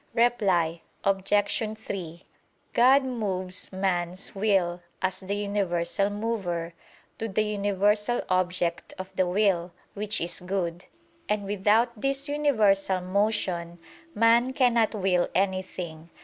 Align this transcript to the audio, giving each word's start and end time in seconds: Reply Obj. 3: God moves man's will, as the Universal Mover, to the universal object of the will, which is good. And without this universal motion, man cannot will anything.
Reply 0.15 0.81
Obj. 1.03 1.77
3: 1.77 2.23
God 2.73 3.03
moves 3.03 3.71
man's 3.71 4.33
will, 4.33 4.81
as 4.99 5.19
the 5.19 5.35
Universal 5.35 6.09
Mover, 6.09 6.73
to 7.19 7.27
the 7.27 7.43
universal 7.43 8.23
object 8.27 8.95
of 8.97 9.15
the 9.15 9.27
will, 9.27 9.71
which 9.93 10.19
is 10.19 10.39
good. 10.39 10.85
And 11.29 11.43
without 11.45 12.01
this 12.01 12.27
universal 12.27 12.99
motion, 12.99 13.77
man 14.15 14.53
cannot 14.53 14.95
will 14.95 15.27
anything. 15.35 16.09